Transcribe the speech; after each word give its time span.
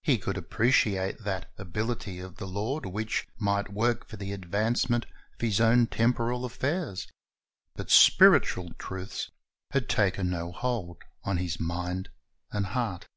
He 0.00 0.16
could 0.16 0.38
appreciate 0.38 1.24
that 1.24 1.52
ability 1.58 2.20
of 2.20 2.36
the 2.36 2.46
Lord 2.46 2.86
which 2.86 3.28
might 3.38 3.70
work 3.70 4.08
for 4.08 4.16
the 4.16 4.32
advancement 4.32 5.04
of 5.34 5.40
his 5.42 5.60
own 5.60 5.88
temporal 5.88 6.46
affairs; 6.46 7.06
but 7.76 7.90
spiritual 7.90 8.72
truths 8.78 9.30
had 9.72 9.86
taken 9.86 10.30
no 10.30 10.52
hold 10.52 11.02
on 11.22 11.36
his 11.36 11.60
mind 11.60 12.08
and 12.50 12.64
heart. 12.68 13.08